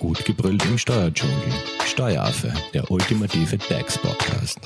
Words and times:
Gut 0.00 0.24
gebrüllt 0.24 0.64
im 0.64 0.78
Steuerdschungel. 0.78 1.36
Steueraffe, 1.84 2.50
der 2.72 2.90
ultimative 2.90 3.58
DAX-Podcast. 3.58 4.58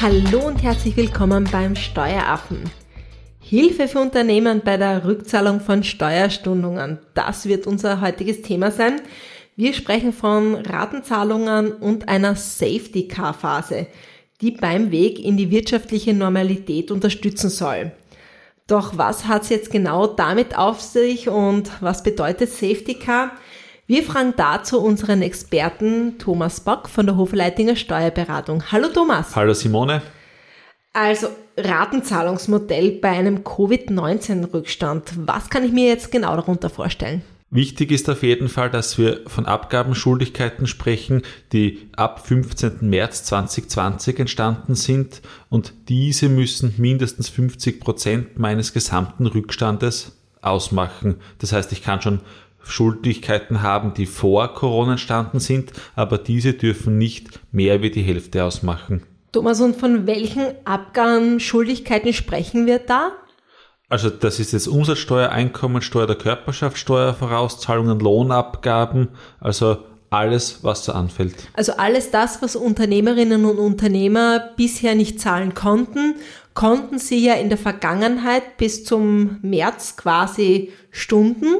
Hallo 0.00 0.46
und 0.46 0.62
herzlich 0.62 0.96
willkommen 0.96 1.48
beim 1.50 1.74
Steueraffen. 1.74 2.70
Hilfe 3.40 3.88
für 3.88 3.98
Unternehmen 3.98 4.62
bei 4.64 4.76
der 4.76 5.04
Rückzahlung 5.04 5.58
von 5.58 5.82
Steuerstundungen. 5.82 7.00
Das 7.14 7.46
wird 7.46 7.66
unser 7.66 8.00
heutiges 8.00 8.42
Thema 8.42 8.70
sein. 8.70 9.00
Wir 9.56 9.74
sprechen 9.74 10.12
von 10.12 10.54
Ratenzahlungen 10.54 11.72
und 11.72 12.08
einer 12.08 12.36
Safety-Car-Phase, 12.36 13.88
die 14.40 14.52
beim 14.52 14.92
Weg 14.92 15.18
in 15.18 15.36
die 15.36 15.50
wirtschaftliche 15.50 16.14
Normalität 16.14 16.92
unterstützen 16.92 17.50
soll. 17.50 17.90
Doch 18.68 18.98
was 18.98 19.28
hat 19.28 19.42
es 19.44 19.48
jetzt 19.50 19.70
genau 19.70 20.08
damit 20.08 20.58
auf 20.58 20.80
sich 20.80 21.28
und 21.28 21.70
was 21.80 22.02
bedeutet 22.02 22.50
Safety 22.50 22.94
Car? 22.94 23.30
Wir 23.86 24.02
fragen 24.02 24.34
dazu 24.36 24.80
unseren 24.80 25.22
Experten 25.22 26.18
Thomas 26.18 26.58
Bock 26.58 26.88
von 26.88 27.06
der 27.06 27.16
Hofleitinger 27.16 27.76
Steuerberatung. 27.76 28.72
Hallo 28.72 28.88
Thomas. 28.88 29.36
Hallo 29.36 29.54
Simone. 29.54 30.02
Also 30.92 31.28
Ratenzahlungsmodell 31.56 32.98
bei 33.00 33.10
einem 33.10 33.44
Covid-19-Rückstand. 33.44 35.12
Was 35.28 35.48
kann 35.48 35.62
ich 35.62 35.70
mir 35.70 35.86
jetzt 35.86 36.10
genau 36.10 36.34
darunter 36.34 36.68
vorstellen? 36.68 37.22
Wichtig 37.56 37.90
ist 37.90 38.10
auf 38.10 38.22
jeden 38.22 38.50
Fall, 38.50 38.68
dass 38.68 38.98
wir 38.98 39.22
von 39.28 39.46
Abgabenschuldigkeiten 39.46 40.66
sprechen, 40.66 41.22
die 41.54 41.88
ab 41.96 42.26
15. 42.26 42.80
März 42.82 43.24
2020 43.24 44.18
entstanden 44.18 44.74
sind 44.74 45.22
und 45.48 45.72
diese 45.88 46.28
müssen 46.28 46.74
mindestens 46.76 47.30
50 47.30 47.80
Prozent 47.80 48.38
meines 48.38 48.74
gesamten 48.74 49.26
Rückstandes 49.26 50.18
ausmachen. 50.42 51.14
Das 51.38 51.54
heißt, 51.54 51.72
ich 51.72 51.82
kann 51.82 52.02
schon 52.02 52.20
Schuldigkeiten 52.62 53.62
haben, 53.62 53.94
die 53.94 54.04
vor 54.04 54.52
Corona 54.52 54.92
entstanden 54.92 55.40
sind, 55.40 55.72
aber 55.94 56.18
diese 56.18 56.52
dürfen 56.52 56.98
nicht 56.98 57.40
mehr 57.52 57.80
wie 57.80 57.90
die 57.90 58.02
Hälfte 58.02 58.44
ausmachen. 58.44 59.04
Thomas, 59.32 59.62
und 59.62 59.76
von 59.76 60.06
welchen 60.06 60.44
Abgabenschuldigkeiten 60.66 62.12
sprechen 62.12 62.66
wir 62.66 62.80
da? 62.80 63.12
Also 63.88 64.10
das 64.10 64.40
ist 64.40 64.52
jetzt 64.52 64.66
Umsatzsteuer, 64.66 65.30
Einkommensteuer 65.30 66.08
der 66.08 66.16
Körperschaftssteuer, 66.16 67.14
Vorauszahlungen, 67.14 68.00
Lohnabgaben, 68.00 69.08
also 69.38 69.78
alles, 70.10 70.62
was 70.62 70.84
da 70.84 70.92
anfällt. 70.92 71.34
Also 71.54 71.72
alles 71.76 72.10
das, 72.10 72.42
was 72.42 72.56
Unternehmerinnen 72.56 73.44
und 73.44 73.58
Unternehmer 73.58 74.50
bisher 74.56 74.94
nicht 74.94 75.20
zahlen 75.20 75.54
konnten, 75.54 76.16
konnten 76.54 76.98
sie 76.98 77.24
ja 77.24 77.34
in 77.34 77.48
der 77.48 77.58
Vergangenheit 77.58 78.56
bis 78.56 78.84
zum 78.84 79.38
März 79.42 79.96
quasi 79.96 80.72
stunden 80.90 81.56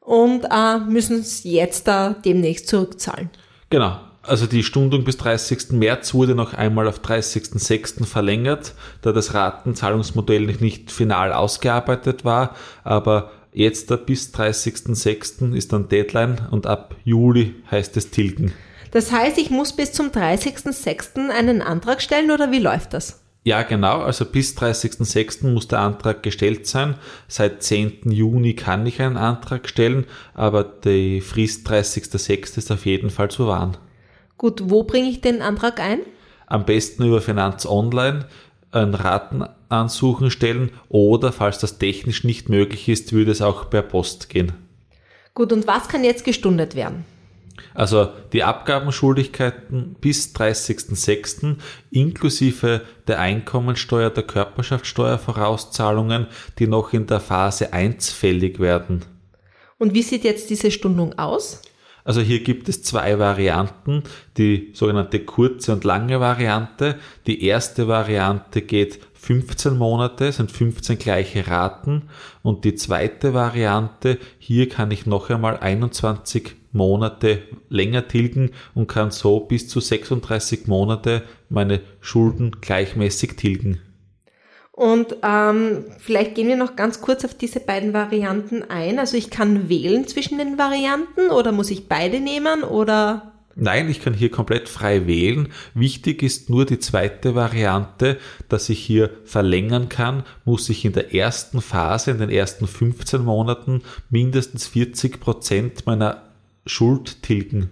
und 0.00 0.44
äh, 0.50 0.78
müssen 0.78 1.20
es 1.20 1.44
jetzt 1.44 1.88
da 1.88 2.14
demnächst 2.24 2.68
zurückzahlen. 2.68 3.30
Genau, 3.70 3.98
also 4.28 4.46
die 4.46 4.62
Stundung 4.62 5.04
bis 5.04 5.16
30. 5.16 5.72
März 5.72 6.14
wurde 6.14 6.34
noch 6.34 6.54
einmal 6.54 6.86
auf 6.86 7.00
30.06. 7.00 8.04
verlängert, 8.04 8.74
da 9.02 9.12
das 9.12 9.34
Ratenzahlungsmodell 9.34 10.46
nicht 10.60 10.90
final 10.90 11.32
ausgearbeitet 11.32 12.24
war, 12.24 12.54
aber 12.84 13.30
jetzt 13.52 13.88
bis 14.06 14.32
30.06. 14.34 15.54
ist 15.54 15.72
dann 15.72 15.88
Deadline 15.88 16.48
und 16.50 16.66
ab 16.66 16.94
Juli 17.04 17.54
heißt 17.70 17.96
es 17.96 18.10
tilgen. 18.10 18.52
Das 18.90 19.12
heißt, 19.12 19.38
ich 19.38 19.50
muss 19.50 19.74
bis 19.74 19.92
zum 19.92 20.08
30.06. 20.08 21.28
einen 21.30 21.62
Antrag 21.62 22.00
stellen 22.00 22.30
oder 22.30 22.50
wie 22.50 22.60
läuft 22.60 22.94
das? 22.94 23.20
Ja, 23.44 23.62
genau. 23.62 24.02
Also 24.02 24.26
bis 24.26 24.56
30.06. 24.58 25.46
muss 25.46 25.68
der 25.68 25.80
Antrag 25.80 26.22
gestellt 26.22 26.66
sein. 26.66 26.96
Seit 27.28 27.62
10. 27.62 28.10
Juni 28.10 28.54
kann 28.54 28.84
ich 28.86 29.00
einen 29.00 29.16
Antrag 29.16 29.68
stellen, 29.68 30.06
aber 30.34 30.64
die 30.64 31.20
Frist 31.22 31.66
30.06. 31.66 32.58
ist 32.58 32.70
auf 32.70 32.84
jeden 32.84 33.10
Fall 33.10 33.30
zu 33.30 33.46
wahren. 33.46 33.78
Gut, 34.38 34.70
wo 34.70 34.84
bringe 34.84 35.10
ich 35.10 35.20
den 35.20 35.42
Antrag 35.42 35.80
ein? 35.80 36.00
Am 36.46 36.64
besten 36.64 37.04
über 37.04 37.20
Finanz 37.20 37.66
Online 37.66 38.26
ein 38.70 38.94
Ratenansuchen 38.94 40.30
stellen 40.30 40.70
oder, 40.88 41.32
falls 41.32 41.58
das 41.58 41.78
technisch 41.78 42.24
nicht 42.24 42.48
möglich 42.48 42.88
ist, 42.88 43.12
würde 43.12 43.32
es 43.32 43.42
auch 43.42 43.68
per 43.68 43.82
Post 43.82 44.28
gehen. 44.28 44.52
Gut, 45.34 45.52
und 45.52 45.66
was 45.66 45.88
kann 45.88 46.04
jetzt 46.04 46.24
gestundet 46.24 46.74
werden? 46.74 47.04
Also 47.74 48.08
die 48.32 48.44
Abgabenschuldigkeiten 48.44 49.96
bis 50.00 50.34
30.06. 50.34 51.56
inklusive 51.90 52.82
der 53.06 53.18
Einkommensteuer, 53.18 54.10
der 54.10 54.22
Körperschaftssteuervorauszahlungen, 54.22 56.28
die 56.58 56.68
noch 56.68 56.92
in 56.92 57.06
der 57.06 57.20
Phase 57.20 57.72
1 57.72 58.12
fällig 58.12 58.60
werden. 58.60 59.04
Und 59.78 59.94
wie 59.94 60.02
sieht 60.02 60.24
jetzt 60.24 60.50
diese 60.50 60.70
Stundung 60.70 61.18
aus? 61.18 61.62
Also 62.08 62.22
hier 62.22 62.42
gibt 62.42 62.70
es 62.70 62.82
zwei 62.82 63.18
Varianten, 63.18 64.02
die 64.38 64.70
sogenannte 64.72 65.20
kurze 65.20 65.74
und 65.74 65.84
lange 65.84 66.20
Variante. 66.20 66.94
Die 67.26 67.44
erste 67.44 67.86
Variante 67.86 68.62
geht 68.62 68.98
15 69.12 69.76
Monate, 69.76 70.32
sind 70.32 70.50
15 70.50 70.96
gleiche 70.96 71.46
Raten 71.48 72.04
und 72.42 72.64
die 72.64 72.76
zweite 72.76 73.34
Variante, 73.34 74.16
hier 74.38 74.70
kann 74.70 74.90
ich 74.90 75.04
noch 75.04 75.28
einmal 75.28 75.58
21 75.58 76.56
Monate 76.72 77.42
länger 77.68 78.08
tilgen 78.08 78.52
und 78.74 78.86
kann 78.86 79.10
so 79.10 79.40
bis 79.40 79.68
zu 79.68 79.80
36 79.80 80.66
Monate 80.66 81.24
meine 81.50 81.80
Schulden 82.00 82.52
gleichmäßig 82.62 83.36
tilgen. 83.36 83.82
Und 84.78 85.16
ähm, 85.24 85.86
vielleicht 85.98 86.36
gehen 86.36 86.46
wir 86.46 86.54
noch 86.54 86.76
ganz 86.76 87.00
kurz 87.00 87.24
auf 87.24 87.34
diese 87.34 87.58
beiden 87.58 87.92
Varianten 87.92 88.62
ein. 88.62 89.00
Also 89.00 89.16
ich 89.16 89.28
kann 89.28 89.68
wählen 89.68 90.06
zwischen 90.06 90.38
den 90.38 90.56
Varianten 90.56 91.32
oder 91.32 91.50
muss 91.50 91.72
ich 91.72 91.88
beide 91.88 92.20
nehmen 92.20 92.62
oder? 92.62 93.32
Nein, 93.56 93.90
ich 93.90 94.00
kann 94.00 94.14
hier 94.14 94.30
komplett 94.30 94.68
frei 94.68 95.08
wählen. 95.08 95.48
Wichtig 95.74 96.22
ist 96.22 96.48
nur 96.48 96.64
die 96.64 96.78
zweite 96.78 97.34
Variante, 97.34 98.18
dass 98.48 98.68
ich 98.68 98.78
hier 98.78 99.10
verlängern 99.24 99.88
kann, 99.88 100.22
muss 100.44 100.68
ich 100.68 100.84
in 100.84 100.92
der 100.92 101.12
ersten 101.12 101.60
Phase, 101.60 102.12
in 102.12 102.18
den 102.18 102.30
ersten 102.30 102.68
15 102.68 103.20
Monaten 103.20 103.82
mindestens 104.10 104.68
40 104.68 105.18
Prozent 105.18 105.86
meiner 105.86 106.22
Schuld 106.66 107.24
tilgen. 107.24 107.70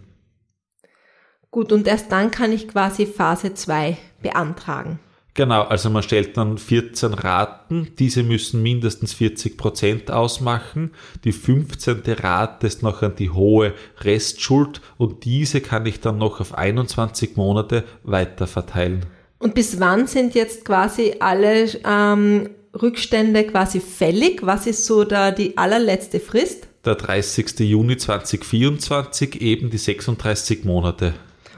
Gut, 1.52 1.70
und 1.70 1.86
erst 1.86 2.10
dann 2.10 2.32
kann 2.32 2.50
ich 2.50 2.66
quasi 2.66 3.06
Phase 3.06 3.54
2 3.54 3.96
beantragen. 4.22 4.98
Genau, 5.36 5.64
also 5.64 5.90
man 5.90 6.02
stellt 6.02 6.38
dann 6.38 6.56
14 6.56 7.12
Raten, 7.12 7.88
diese 7.98 8.22
müssen 8.22 8.62
mindestens 8.62 9.12
40 9.12 9.58
Prozent 9.58 10.10
ausmachen. 10.10 10.92
Die 11.24 11.32
15. 11.32 12.00
Rate 12.06 12.66
ist 12.66 12.82
noch 12.82 13.02
an 13.02 13.16
die 13.16 13.28
hohe 13.28 13.74
Restschuld 14.00 14.80
und 14.96 15.26
diese 15.26 15.60
kann 15.60 15.84
ich 15.84 16.00
dann 16.00 16.16
noch 16.16 16.40
auf 16.40 16.54
21 16.54 17.36
Monate 17.36 17.84
weiter 18.02 18.46
verteilen. 18.46 19.04
Und 19.38 19.54
bis 19.54 19.78
wann 19.78 20.06
sind 20.06 20.34
jetzt 20.34 20.64
quasi 20.64 21.16
alle 21.20 21.68
ähm, 21.84 22.48
Rückstände 22.72 23.44
quasi 23.44 23.80
fällig? 23.80 24.40
Was 24.42 24.66
ist 24.66 24.86
so 24.86 25.04
da 25.04 25.32
die 25.32 25.58
allerletzte 25.58 26.18
Frist? 26.18 26.66
Der 26.86 26.94
30. 26.94 27.60
Juni 27.60 27.98
2024, 27.98 29.42
eben 29.42 29.68
die 29.68 29.76
36 29.76 30.64
Monate. 30.64 31.12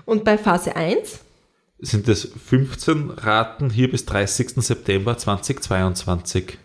Und 0.04 0.24
bei 0.24 0.36
Phase 0.36 0.74
1? 0.74 1.20
Sind 1.78 2.08
es 2.08 2.28
15 2.46 3.10
Raten 3.10 3.70
hier 3.70 3.90
bis 3.90 4.04
30. 4.04 4.54
September 4.56 5.16
2022. 5.16 6.58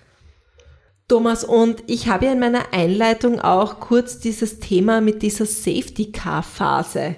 Thomas, 1.08 1.44
und 1.44 1.84
ich 1.88 2.08
habe 2.08 2.26
ja 2.26 2.32
in 2.32 2.40
meiner 2.40 2.74
Einleitung 2.74 3.40
auch 3.40 3.80
kurz 3.80 4.20
dieses 4.20 4.60
Thema 4.60 5.02
mit 5.02 5.22
dieser 5.22 5.46
Safety 5.46 6.12
Car 6.12 6.42
Phase 6.42 7.18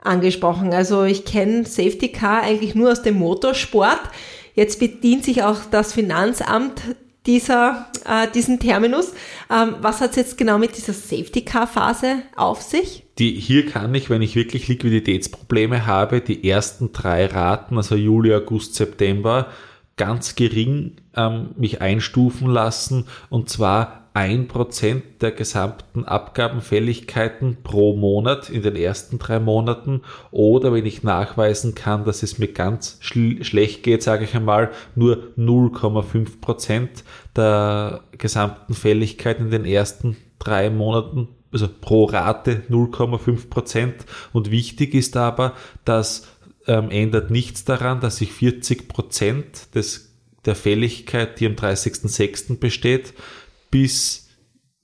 angesprochen. 0.00 0.72
Also 0.72 1.04
ich 1.04 1.24
kenne 1.24 1.64
Safety 1.66 2.08
Car 2.08 2.42
eigentlich 2.42 2.74
nur 2.74 2.92
aus 2.92 3.02
dem 3.02 3.16
Motorsport. 3.18 4.00
Jetzt 4.54 4.78
bedient 4.78 5.24
sich 5.24 5.42
auch 5.42 5.58
das 5.70 5.92
Finanzamt 5.92 6.80
dieser, 7.26 7.86
äh, 8.04 8.28
diesen 8.32 8.60
Terminus. 8.60 9.12
Ähm, 9.50 9.76
was 9.80 10.00
hat 10.00 10.10
es 10.10 10.16
jetzt 10.16 10.38
genau 10.38 10.58
mit 10.58 10.76
dieser 10.76 10.92
Safety 10.92 11.42
Car 11.42 11.66
Phase 11.66 12.22
auf 12.36 12.62
sich? 12.62 13.04
Die, 13.18 13.32
hier 13.32 13.66
kann 13.66 13.94
ich, 13.94 14.10
wenn 14.10 14.22
ich 14.22 14.36
wirklich 14.36 14.68
Liquiditätsprobleme 14.68 15.86
habe, 15.86 16.20
die 16.20 16.48
ersten 16.48 16.92
drei 16.92 17.26
Raten, 17.26 17.76
also 17.76 17.96
Juli, 17.96 18.34
August, 18.34 18.74
September, 18.74 19.48
ganz 19.96 20.34
gering 20.34 20.96
ähm, 21.14 21.50
mich 21.56 21.80
einstufen 21.80 22.48
lassen 22.48 23.06
und 23.30 23.48
zwar 23.48 24.05
ein 24.16 24.48
Prozent 24.48 25.20
der 25.20 25.30
gesamten 25.30 26.06
Abgabenfälligkeiten 26.06 27.58
pro 27.62 27.94
Monat 27.94 28.48
in 28.48 28.62
den 28.62 28.74
ersten 28.74 29.18
drei 29.18 29.38
Monaten 29.38 30.00
oder 30.30 30.72
wenn 30.72 30.86
ich 30.86 31.02
nachweisen 31.02 31.74
kann, 31.74 32.06
dass 32.06 32.22
es 32.22 32.38
mir 32.38 32.48
ganz 32.48 32.96
schl 33.00 33.44
schlecht 33.44 33.82
geht, 33.82 34.02
sage 34.02 34.24
ich 34.24 34.34
einmal, 34.34 34.70
nur 34.94 35.34
0,5 35.36 36.40
Prozent 36.40 37.04
der 37.36 38.04
gesamten 38.16 38.72
Fälligkeit 38.72 39.38
in 39.38 39.50
den 39.50 39.66
ersten 39.66 40.16
drei 40.38 40.70
Monaten 40.70 41.28
also 41.52 41.68
pro 41.68 42.04
Rate 42.04 42.62
0,5 42.70 43.50
Prozent. 43.50 44.06
Und 44.32 44.50
wichtig 44.50 44.94
ist 44.94 45.18
aber, 45.18 45.52
dass 45.84 46.26
ähm, 46.66 46.90
ändert 46.90 47.30
nichts 47.30 47.66
daran, 47.66 48.00
dass 48.00 48.22
ich 48.22 48.32
40 48.32 48.88
Prozent 48.88 49.74
des 49.74 50.14
der 50.46 50.54
Fälligkeit, 50.54 51.38
die 51.40 51.46
am 51.46 51.54
30.06. 51.54 52.58
besteht, 52.58 53.12
bis 53.70 54.28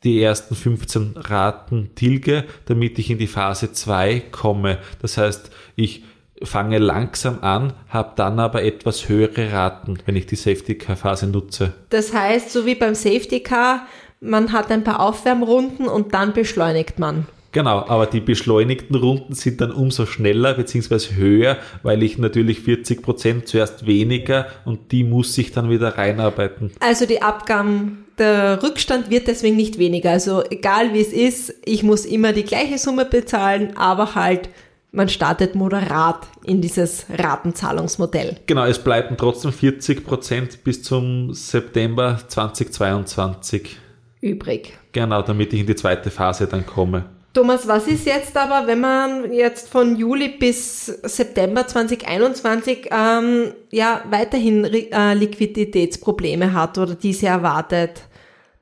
die 0.04 0.20
ersten 0.20 0.54
15 0.54 1.14
Raten 1.16 1.90
tilge, 1.94 2.44
damit 2.66 2.98
ich 2.98 3.10
in 3.10 3.18
die 3.18 3.26
Phase 3.26 3.72
2 3.72 4.20
komme. 4.32 4.78
Das 5.00 5.16
heißt, 5.16 5.50
ich 5.76 6.02
fange 6.42 6.78
langsam 6.78 7.38
an, 7.42 7.72
habe 7.88 8.12
dann 8.16 8.40
aber 8.40 8.62
etwas 8.64 9.08
höhere 9.08 9.52
Raten, 9.52 9.98
wenn 10.06 10.16
ich 10.16 10.26
die 10.26 10.36
Safety 10.36 10.74
Car 10.74 10.96
Phase 10.96 11.26
nutze. 11.26 11.72
Das 11.90 12.12
heißt, 12.12 12.50
so 12.50 12.66
wie 12.66 12.74
beim 12.74 12.94
Safety 12.94 13.40
Car, 13.40 13.86
man 14.20 14.52
hat 14.52 14.70
ein 14.70 14.84
paar 14.84 15.00
Aufwärmrunden 15.00 15.86
und 15.86 16.14
dann 16.14 16.32
beschleunigt 16.32 16.98
man. 16.98 17.26
Genau, 17.52 17.84
aber 17.86 18.06
die 18.06 18.20
beschleunigten 18.20 18.96
Runden 18.96 19.34
sind 19.34 19.60
dann 19.60 19.72
umso 19.72 20.06
schneller 20.06 20.54
bzw. 20.54 21.14
höher, 21.16 21.58
weil 21.82 22.02
ich 22.02 22.16
natürlich 22.16 22.60
40 22.60 23.02
Prozent 23.02 23.46
zuerst 23.46 23.86
weniger 23.86 24.46
und 24.64 24.90
die 24.90 25.04
muss 25.04 25.36
ich 25.36 25.52
dann 25.52 25.68
wieder 25.68 25.98
reinarbeiten. 25.98 26.72
Also 26.80 27.04
die 27.04 27.20
Abgaben, 27.20 28.06
der 28.22 28.62
Rückstand 28.62 29.10
wird 29.10 29.26
deswegen 29.26 29.56
nicht 29.56 29.78
weniger. 29.78 30.10
Also 30.10 30.42
egal 30.48 30.94
wie 30.94 31.00
es 31.00 31.12
ist, 31.12 31.54
ich 31.64 31.82
muss 31.82 32.04
immer 32.04 32.32
die 32.32 32.44
gleiche 32.44 32.78
Summe 32.78 33.04
bezahlen, 33.04 33.76
aber 33.76 34.14
halt 34.14 34.48
man 34.92 35.08
startet 35.08 35.54
moderat 35.54 36.26
in 36.44 36.60
dieses 36.60 37.06
Ratenzahlungsmodell. 37.08 38.36
Genau, 38.46 38.66
es 38.66 38.78
bleiben 38.78 39.16
trotzdem 39.16 39.52
40 39.52 40.04
Prozent 40.04 40.64
bis 40.64 40.82
zum 40.82 41.32
September 41.32 42.20
2022 42.28 43.78
übrig. 44.20 44.74
Genau, 44.92 45.22
damit 45.22 45.52
ich 45.52 45.60
in 45.60 45.66
die 45.66 45.74
zweite 45.74 46.10
Phase 46.10 46.46
dann 46.46 46.66
komme. 46.66 47.06
Thomas, 47.32 47.66
was 47.66 47.86
ist 47.86 48.04
jetzt 48.04 48.36
aber, 48.36 48.66
wenn 48.66 48.80
man 48.80 49.32
jetzt 49.32 49.70
von 49.70 49.96
Juli 49.96 50.28
bis 50.28 50.86
September 50.86 51.66
2021 51.66 52.90
ähm, 52.90 53.54
ja 53.70 54.02
weiterhin 54.10 54.64
äh, 54.64 55.14
Liquiditätsprobleme 55.14 56.52
hat 56.52 56.76
oder 56.76 56.94
diese 56.94 57.28
erwartet? 57.28 58.02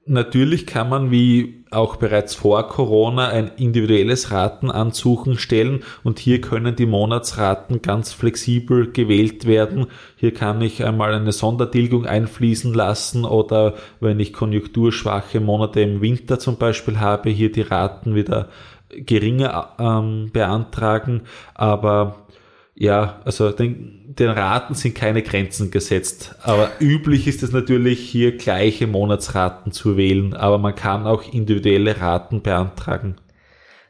Natürlich 0.06 0.66
kann 0.66 0.88
man, 0.88 1.10
wie 1.10 1.62
auch 1.70 1.96
bereits 1.96 2.34
vor 2.34 2.66
Corona, 2.68 3.28
ein 3.28 3.52
individuelles 3.58 4.30
Ratenansuchen 4.30 5.38
stellen 5.38 5.84
und 6.02 6.18
hier 6.18 6.40
können 6.40 6.74
die 6.74 6.86
Monatsraten 6.86 7.82
ganz 7.82 8.12
flexibel 8.12 8.90
gewählt 8.90 9.46
werden. 9.46 9.86
Hier 10.16 10.32
kann 10.32 10.62
ich 10.62 10.82
einmal 10.84 11.14
eine 11.14 11.32
Sondertilgung 11.32 12.06
einfließen 12.06 12.72
lassen 12.72 13.24
oder 13.26 13.74
wenn 14.00 14.18
ich 14.20 14.32
konjunkturschwache 14.32 15.38
Monate 15.38 15.82
im 15.82 16.00
Winter 16.00 16.38
zum 16.38 16.56
Beispiel 16.56 16.98
habe, 16.98 17.30
hier 17.30 17.52
die 17.52 17.60
Raten 17.60 18.14
wieder 18.14 18.48
geringer 18.88 19.74
ähm, 19.78 20.30
beantragen. 20.32 21.22
Aber 21.54 22.26
ja, 22.74 23.20
also 23.24 23.50
den, 23.50 24.14
den 24.14 24.30
Raten 24.30 24.74
sind 24.74 24.94
keine 24.94 25.22
Grenzen 25.22 25.70
gesetzt. 25.70 26.34
Aber 26.42 26.70
üblich 26.80 27.26
ist 27.26 27.42
es 27.42 27.52
natürlich, 27.52 28.00
hier 28.00 28.36
gleiche 28.36 28.86
Monatsraten 28.86 29.72
zu 29.72 29.96
wählen, 29.96 30.34
aber 30.34 30.58
man 30.58 30.74
kann 30.74 31.06
auch 31.06 31.30
individuelle 31.32 32.00
Raten 32.00 32.42
beantragen. 32.42 33.16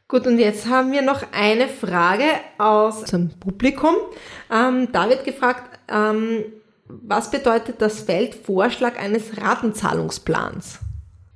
Gut, 0.08 0.26
und 0.26 0.40
jetzt 0.40 0.68
haben 0.68 0.90
wir 0.90 1.02
noch 1.02 1.22
eine 1.32 1.68
Frage 1.68 2.24
aus 2.58 3.04
dem 3.04 3.30
Publikum. 3.38 3.94
Ähm, 4.52 4.88
da 4.92 5.08
wird 5.08 5.24
gefragt, 5.24 5.78
ähm, 5.88 6.42
was 6.88 7.30
bedeutet 7.30 7.80
das 7.80 8.00
Feld 8.00 8.34
Vorschlag 8.34 8.98
eines 8.98 9.40
Ratenzahlungsplans? 9.40 10.80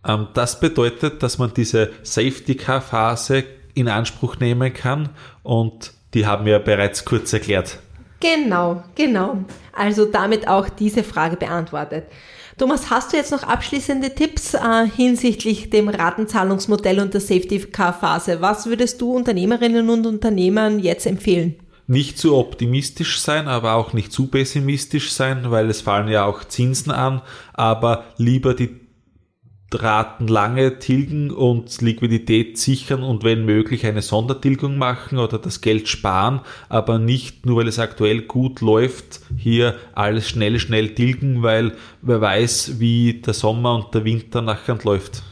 Ähm, 0.05 0.27
das 0.35 0.59
bedeutet, 0.59 1.23
dass 1.23 1.39
man 1.39 1.55
diese 1.55 1.93
Safety 2.03 2.57
Car 2.57 2.81
Phase 2.81 3.45
in 3.75 3.89
Anspruch 3.89 4.39
nehmen 4.39 4.73
kann 4.73 5.11
und 5.45 5.94
die 6.15 6.27
haben 6.27 6.47
wir 6.47 6.59
bereits 6.61 7.05
kurz 7.05 7.33
erklärt. 7.33 7.79
Genau, 8.21 8.83
genau. 8.95 9.39
Also 9.73 10.07
damit 10.07 10.49
auch 10.49 10.69
diese 10.69 11.03
Frage 11.03 11.37
beantwortet. 11.37 12.05
Thomas, 12.57 12.89
hast 12.89 13.13
du 13.13 13.17
jetzt 13.17 13.33
noch 13.33 13.43
abschließende 13.43 14.15
Tipps 14.15 14.55
äh, 14.55 14.87
hinsichtlich 14.97 15.71
dem 15.71 15.89
Ratenzahlungsmodell 15.89 17.01
und 17.01 17.13
der 17.13 17.21
Safety 17.21 17.59
Car 17.59 17.93
Phase? 17.93 18.41
Was 18.41 18.67
würdest 18.67 19.01
du 19.01 19.13
Unternehmerinnen 19.13 19.91
und 19.91 20.07
Unternehmern 20.07 20.79
jetzt 20.79 21.05
empfehlen? 21.05 21.57
Nicht 21.89 22.17
zu 22.17 22.37
optimistisch 22.37 23.21
sein, 23.21 23.49
aber 23.49 23.75
auch 23.75 23.93
nicht 23.93 24.13
zu 24.13 24.29
pessimistisch 24.29 25.13
sein, 25.13 25.51
weil 25.51 25.69
es 25.69 25.81
fallen 25.81 26.09
ja 26.09 26.25
auch 26.25 26.45
Zinsen 26.45 26.93
an, 26.93 27.23
aber 27.53 28.05
lieber 28.17 28.55
die 28.55 28.84
Raten 29.83 30.29
lange 30.29 30.79
tilgen 30.79 31.31
und 31.31 31.81
Liquidität 31.81 32.59
sichern 32.59 33.03
und 33.03 33.25
wenn 33.25 33.45
möglich 33.45 33.87
eine 33.87 34.03
Sondertilgung 34.03 34.79
machen 34.79 35.19
oder 35.19 35.39
das 35.39 35.61
Geld 35.61 35.89
sparen, 35.89 36.41
aber 36.69 36.99
nicht 36.99 37.47
nur 37.47 37.59
weil 37.59 37.69
es 37.69 37.79
aktuell 37.79 38.23
gut 38.23 38.61
läuft, 38.61 39.21
hier 39.37 39.77
alles 39.95 40.29
schnell, 40.29 40.59
schnell 40.59 40.95
tilgen, 40.95 41.43
weil 41.43 41.73
wer 42.03 42.21
weiß, 42.21 42.79
wie 42.79 43.15
der 43.15 43.35
Sommer 43.35 43.75
und 43.75 43.95
der 43.95 44.05
Winter 44.05 44.43
nachher 44.43 44.79
läuft. 44.83 45.23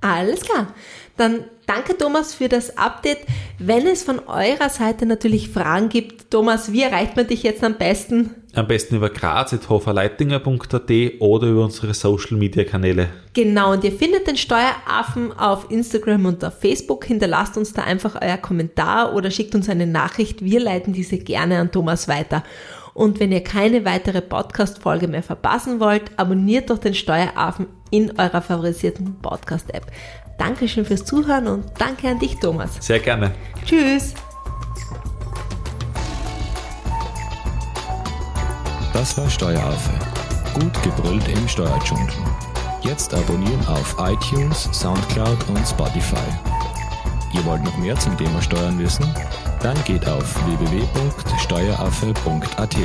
Alles 0.00 0.40
klar. 0.40 0.74
Dann 1.16 1.44
danke 1.66 1.98
Thomas 1.98 2.32
für 2.32 2.48
das 2.48 2.78
Update. 2.78 3.18
Wenn 3.58 3.86
es 3.86 4.02
von 4.02 4.20
eurer 4.20 4.70
Seite 4.70 5.04
natürlich 5.04 5.50
Fragen 5.50 5.90
gibt, 5.90 6.30
Thomas, 6.30 6.72
wie 6.72 6.82
erreicht 6.82 7.16
man 7.16 7.26
dich 7.26 7.42
jetzt 7.42 7.62
am 7.62 7.74
besten? 7.74 8.34
Am 8.54 8.66
besten 8.66 8.96
über 8.96 9.10
graz.hoferleitinger.at 9.10 10.90
oder 11.20 11.46
über 11.46 11.64
unsere 11.64 11.92
Social 11.92 12.38
Media 12.38 12.64
Kanäle. 12.64 13.10
Genau, 13.34 13.72
und 13.72 13.84
ihr 13.84 13.92
findet 13.92 14.26
den 14.26 14.38
Steueraffen 14.38 15.38
auf 15.38 15.70
Instagram 15.70 16.24
und 16.24 16.44
auf 16.44 16.58
Facebook. 16.58 17.04
Hinterlasst 17.04 17.58
uns 17.58 17.74
da 17.74 17.82
einfach 17.82 18.18
euer 18.20 18.38
Kommentar 18.38 19.14
oder 19.14 19.30
schickt 19.30 19.54
uns 19.54 19.68
eine 19.68 19.86
Nachricht. 19.86 20.42
Wir 20.42 20.60
leiten 20.60 20.94
diese 20.94 21.18
gerne 21.18 21.58
an 21.58 21.70
Thomas 21.70 22.08
weiter. 22.08 22.42
Und 22.94 23.20
wenn 23.20 23.30
ihr 23.30 23.44
keine 23.44 23.84
weitere 23.84 24.20
Podcast-Folge 24.20 25.06
mehr 25.06 25.22
verpassen 25.22 25.78
wollt, 25.78 26.10
abonniert 26.16 26.70
doch 26.70 26.78
den 26.78 26.94
Steueraffen 26.94 27.66
in 27.90 28.18
eurer 28.18 28.42
favorisierten 28.42 29.20
Podcast-App. 29.20 29.86
Dankeschön 30.38 30.84
fürs 30.84 31.04
Zuhören 31.04 31.46
und 31.46 31.64
danke 31.78 32.08
an 32.08 32.18
dich, 32.18 32.38
Thomas. 32.40 32.70
Sehr 32.80 32.98
gerne. 33.00 33.32
Tschüss. 33.64 34.14
Das 38.92 39.16
war 39.16 39.30
Steueraffe. 39.30 39.92
Gut 40.54 40.82
gebrüllt 40.82 41.28
im 41.28 41.48
Steuerdschungel. 41.48 42.08
Jetzt 42.82 43.14
abonnieren 43.14 43.64
auf 43.66 43.96
iTunes, 43.98 44.68
Soundcloud 44.72 45.38
und 45.48 45.66
Spotify. 45.66 46.16
Ihr 47.34 47.44
wollt 47.44 47.62
noch 47.62 47.76
mehr 47.78 47.96
zum 47.96 48.18
Thema 48.18 48.42
Steuern 48.42 48.76
wissen? 48.78 49.04
Dann 49.62 49.82
geht 49.84 50.08
auf 50.08 50.34
www.steueraffe.at. 50.46 52.76